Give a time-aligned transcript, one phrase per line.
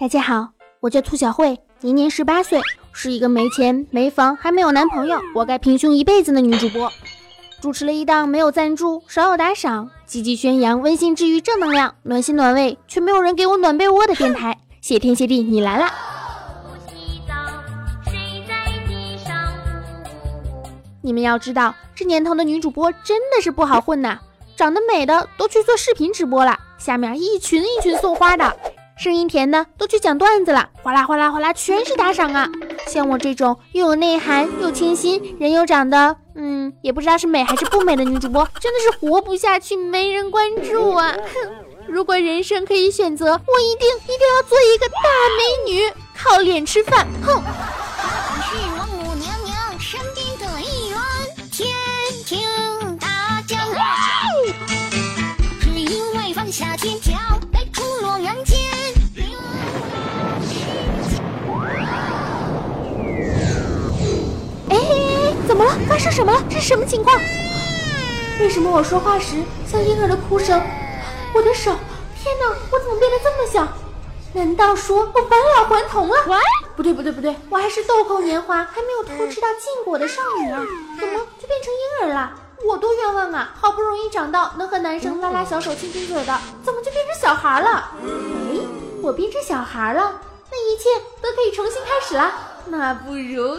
[0.00, 2.60] 大家好，我叫兔小慧，年年十八岁，
[2.92, 6.88] 是一个没钱没房还没有男朋友，活该平胸一辈子的女主播。
[7.60, 14.56] 主持了一档没有赞助、少有打赏、积极宣扬温馨治愈、正能量、暖心暖胃，却没有人给我暖被窝的电台。
[14.80, 15.92] 谢天谢地，你来啦！
[21.02, 24.20] 你们要知道，这年头的女主播真的是不好混呐，
[24.54, 28.56] 长得美的都去做视频直播了，下面一群一群送花的。
[28.98, 32.48] 声音甜的都去讲段子了，哗啦哗啦哗啦，全是打赏啊！
[32.88, 41.14] 像我这种又有内涵又清新，人又长得嗯，也不知道是美还是不美的女主播，真的是活不下去，没人关注啊！
[41.16, 41.50] 哼，
[41.86, 44.94] 如果人生可以选择，我一定一定要做一个大
[45.38, 47.06] 美女，靠脸吃饭！
[47.24, 47.34] 哼。
[47.34, 47.46] 怎么
[48.74, 48.88] 了？
[65.86, 66.42] 发生什么了？
[66.48, 67.16] 这是什么情况？
[68.40, 70.60] 为什么我说话时像婴儿的哭声？
[71.34, 71.74] 我的手，
[72.22, 72.56] 天哪！
[72.70, 73.66] 我怎么变得这么小？
[74.32, 76.16] 难道说我返老还童了？
[76.76, 80.60] 不对不对不对，我还是豆蔻年华，还没有偷吃到禁果的少女啊！
[81.00, 82.32] 怎么就变成婴儿了？
[82.64, 83.54] 我多冤枉啊！
[83.60, 87.90] 好不容易长到能和男生拉拉小手、亲亲嘴的，怎么就变成小孩了？
[88.02, 88.60] 哎，
[89.02, 90.20] 我变成小孩了，
[90.50, 90.84] 那一切
[91.20, 92.32] 都可以重新开始了。
[92.66, 93.56] 那不如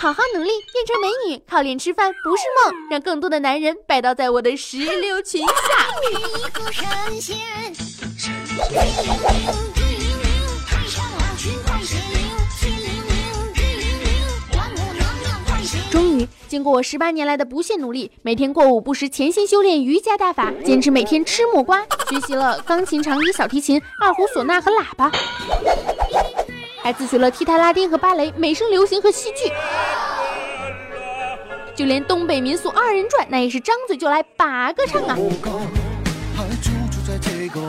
[0.00, 5.52] 好好努力变成美女，靠脸吃饭不是梦，让更多的男人拜倒在我的石榴裙下。
[15.90, 25.12] 终于，经过我十八年来的不懈努力，每天过午不食，潜心修炼瑜伽大法，坚持每天吃木瓜，学习了钢琴、长笛、小提琴、二胡、唢呐和喇叭。
[26.82, 29.52] 还自学了踢踏拉丁和芭蕾、美声流行和戏剧，
[31.74, 35.16] 就连东北民俗二人转，那也是张嘴就来把歌唱啊！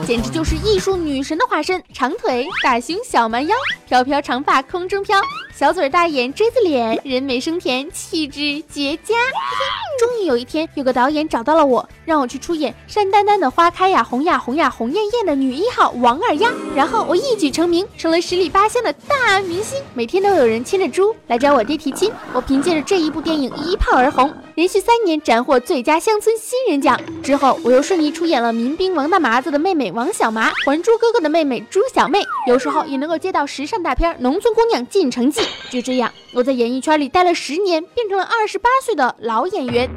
[0.06, 3.54] 简直就是艺术女神的化身，长腿、大胸、小蛮腰，
[3.86, 5.20] 飘飘长发空中飘。
[5.54, 9.14] 小嘴大眼锥子脸，人美声甜，气质绝佳。
[10.00, 16.50] 终于有一天，有个导演找到了我，让我去出演山丹丹的花开呀，红呀红呀红艳艳的女一号王二丫。
[16.74, 22.10] 然后我一举成名，成了十里八乡的大明星，每天都有人牵着猪来找我爹提亲。
[22.32, 26.98] 我凭借着这一部电影一炮而红，连续三年斩获最佳乡村新人奖。
[27.22, 35.40] 之后我又顺利出演了民兵王大麻子的妹妹王小麻，还珠格格的妹妹朱小妹，有时候也能够接到时尚大片《农村姑娘进城记》。
[35.70, 39.88] 就这样，我在演艺圈里待了十年，变成了二十八岁的老演员，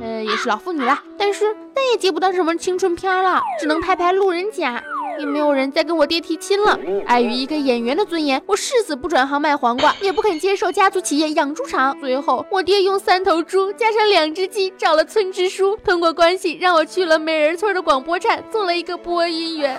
[0.00, 0.98] 呃，也是老妇女了。
[1.18, 4.82] 但是再也接不到什么青春片了，只能拍拍路人甲。
[5.16, 6.76] 也没有人再跟我爹提亲了。
[7.06, 11.96] 碍于一个演员的尊严，我誓死不转行卖黄瓜，也不肯接受家族企业养猪场。
[12.00, 19.78] 最后，我爹用三头猪加上两只鸡找了村支书，通过关系让我去了美人村的广播站做了一个播音员。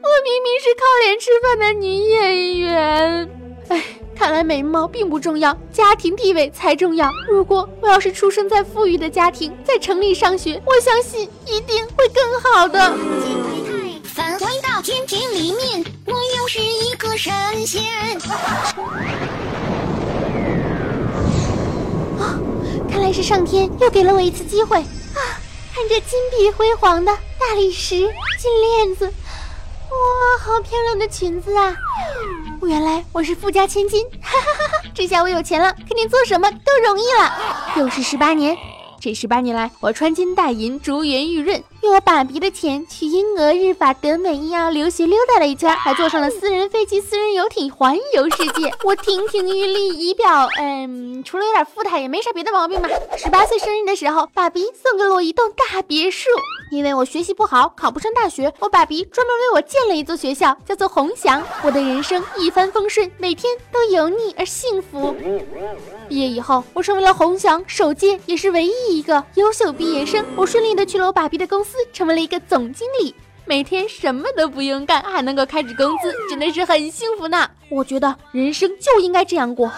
[0.00, 3.41] 我明明是靠脸吃饭的女演员。
[3.72, 3.82] 哎，
[4.14, 7.10] 看来美貌并不重要，家庭地位才重要。
[7.26, 12.92] 如果我要是出生在富裕的家庭，在城里上学，我相信一定会更好的。
[14.04, 17.32] 返回到天庭里面，我又是一个神
[17.66, 17.82] 仙。
[22.20, 22.38] 啊，
[22.90, 25.40] 看来是上天又给了我一次机会啊！
[25.74, 31.74] 看这金碧辉煌的大理石金链子，哇，好漂亮的裙子啊！
[32.66, 34.88] 原来我是富家千金， 哈哈哈哈！
[34.94, 37.32] 这下我有钱了，肯定做什么都容易了。
[37.76, 38.56] 又是十八年，
[39.00, 41.62] 这十八年来，我穿金戴银，珠圆玉润。
[41.82, 48.72] 用我爸比的钱去英俄日法德美意澳留学溜达了一圈，还坐上了私人飞机、私人游艇环游世界。
[48.84, 52.88] 我亭亭玉立，仪表，嗯，除了有点富态，也没啥别的毛病嘛。
[53.16, 56.30] 十八岁生日的时候，爸比送给了我一栋大别墅。
[56.72, 61.42] 因为我学习不好，考不上大学，我爸比专门为我建了一座学校，叫做鸿翔。
[61.62, 65.14] 我的人生一帆风顺，每天都有你而幸福。
[66.08, 70.24] 毕业以后，我成为了鸿翔首届也是唯一一个优秀毕业生。
[70.34, 71.76] 我顺利的去了我爸比的公司。
[71.92, 73.14] 成为了一个总经理，
[73.44, 77.50] 每天什么都不用干，还能够开始工资，真的是很幸福呢。
[77.68, 79.70] 我觉得人生就应该这样过。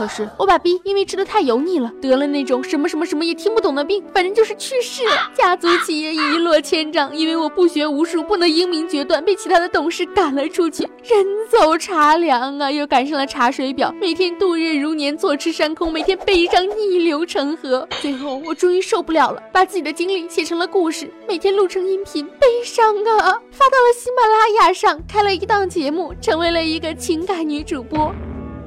[0.00, 5.30] 可是我把 B 因为吃的太油腻了，得了那种什么什么什么也听不懂的病，反正就是去世了。
[5.34, 10.84] 家族企业一落千丈，因为我不学无术，不能英明决断，被其他的董事赶了出去。
[11.04, 17.86] 人走茶凉啊，又赶上了查水表，每天度日如年，坐吃山空，每天悲伤逆流成河。
[18.00, 28.14] 最后我终于受不了了，把自己的经历写成了故事，每天录成音频，悲伤啊，发到了喜马拉雅上，开了一档节目，成为了一个情感女主播。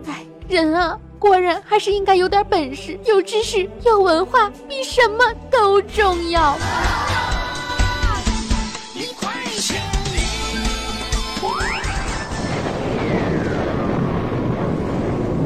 [0.06, 0.96] 哎，人啊。
[1.24, 6.58] 果然还是应该有点本事，有知识，有文化，比什么都重要。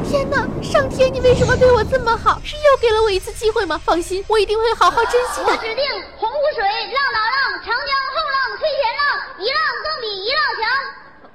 [0.02, 2.40] 天哪，上天，你为什么对我这么好？
[2.42, 3.80] 是又给了我一次机会吗？
[3.84, 5.46] 放心，我一定会好好珍惜的。
[5.46, 5.84] 我指定
[6.16, 9.00] 洪湖水，浪打浪，长江后浪推前浪，
[9.38, 10.66] 一浪更比一浪强，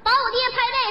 [0.03, 0.82] 把我爹拍在。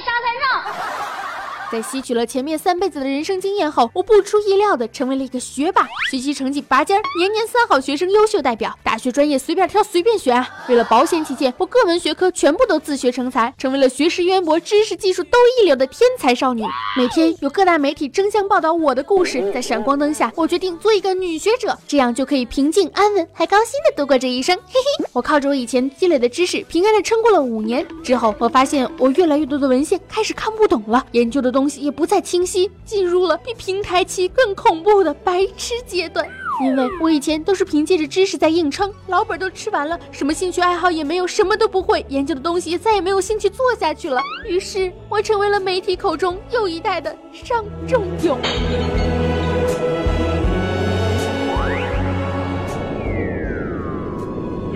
[1.73, 10.45] 在吸取了前面三辈子的人生经验后，我不出意料的成为了一个学霸，学习成绩拔尖，年年三好学生优秀代表，大学专业随便挑随便选。
[10.69, 16.63] 为了保险起见，我各门学科全部都自学成才，成为了学识渊博、知识技术都一流的天才少女。
[16.95, 24.55] 每天有各大媒体争相报道我的故事，在闪光灯下，我决定做一个女学者，这样就可以平静安稳，还高兴的度过这一生。
[24.67, 27.87] 嘿嘿，我靠着我以前积累的知识，平安的撑过了五年。
[28.05, 31.62] 之后，我发现我越来越多的文献开始看不懂了，研究的东。
[31.62, 36.26] 东西也不再清晰，进入了比平台期更恐怖的白痴阶段。
[36.61, 44.20] 因为我以前都是凭借着知识在硬撑，老本都吃完了，什么兴趣爱好也没有，什么都不会，研究的东西也再也没有兴趣做下去了。
[44.44, 48.37] 于是，我成为了媒体口中又一代的伤仲永。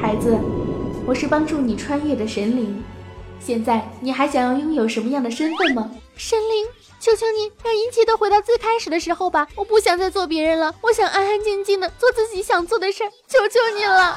[0.00, 0.38] 孩子，
[1.04, 2.80] 我是帮助你穿越的神灵。
[3.38, 5.90] 现在你还想要拥有什么样的身份吗？
[6.16, 6.66] 神灵，
[6.98, 9.46] 求求你让一切都回到最开始的时候吧！
[9.54, 14.16] 我不想再做别人了，我想安安静静的做自己想做的事儿，求求你了！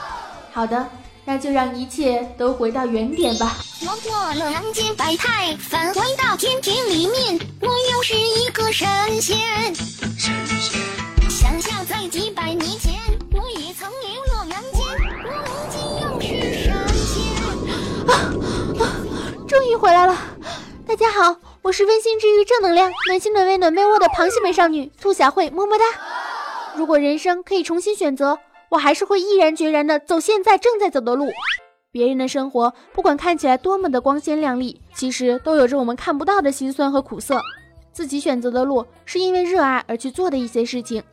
[0.51, 0.89] 好的，
[1.25, 3.57] 那就让一切都回到原点吧。
[3.81, 8.87] 我过了人间百态，返回到天庭里面，我又是一个神
[9.21, 9.37] 仙。
[10.17, 12.93] 神仙，想象在几百年前，
[13.33, 14.81] 我也曾流落人间，
[15.25, 16.73] 我如今又是神
[17.05, 17.13] 仙。
[18.07, 18.11] 啊
[18.79, 18.81] 啊！
[19.47, 20.17] 终于回来了，
[20.87, 25.83] 大家好，我是温馨治愈、正能量、暖心暖胃暖被窝的螃蟹美少女兔小慧，么么哒。
[26.75, 28.39] 如果人生可以重新选择，
[28.69, 31.29] 我还是会毅然决然的走现在正在走的路。
[31.91, 37.41] 别人的生活，不管看起来多么的光鲜亮丽，其实都有着我们看不到的辛酸和苦涩。
[37.91, 41.03] 自己选择的路，是因为热爱而去做的一些事情。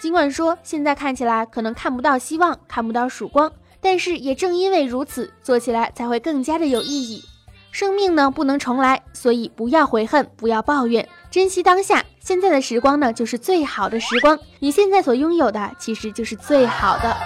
[0.00, 7.22] 尽管说现在看起来可能看不到希望，看不到曙光，但是也正因为如此，做起来才会更加的有意义。
[7.72, 12.04] 生命呢不能重来，所以不要悔恨，不要抱怨，珍惜当下。
[12.20, 17.16] 现在的时光呢就是最好的时光，你现在所拥有的其实就是最好的。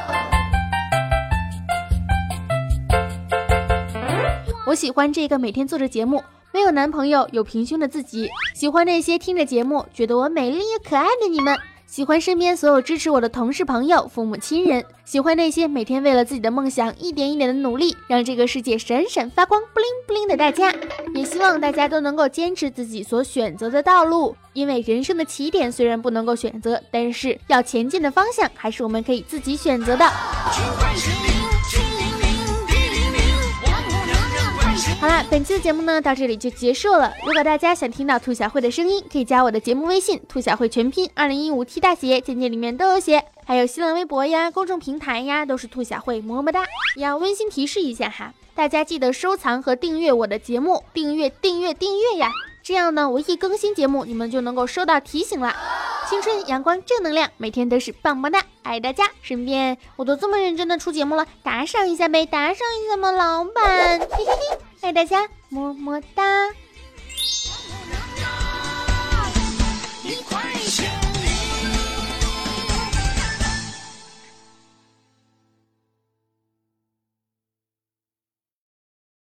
[4.69, 6.23] 我喜欢这个每天做着节目，
[6.53, 8.31] 没有男朋友，有平胸的自己。
[8.55, 11.59] 喜欢那些听着节目觉得我美丽又可爱的你们。
[11.97, 20.71] 喜欢身边所有支持我的同事、朋友、父母亲人，喜欢那些每天为了自己的梦想一点一点的努力，让这个世界闪闪发光、不灵不灵的大家。
[21.15, 30.05] 也希望大家都能够坚持自己所选择的道路，因为人生的起点虽然不能够选择，但是要前进的方向还是我们可以自己选择的。
[35.07, 37.15] 好了，本期的节目呢到这里就结束了。
[37.25, 43.23] 如果大家想听到兔小慧的声音，可以加我的节目微信“兔小慧全拼二零一五 T 大写”，简介里面都有写。
[43.45, 46.65] 还有新浪微博呀、公众平台呀，都是兔小慧，么么哒。
[46.97, 52.33] 要温馨提示一下哈，大家记得收藏和订阅我的节目，订阅订阅订阅呀，
[52.65, 55.55] 这样呢，我一更新节目，你们就能够收到提醒了。
[56.11, 59.09] 青春阳光正能量，每天都是棒棒哒，爱大家。
[59.23, 64.01] 顺便，我都这么认真的出节目了，打赏一下呗，打赏一下嘛，老板。
[64.01, 64.59] 嘿嘿嘿。
[64.87, 66.23] 爱大家，么么哒。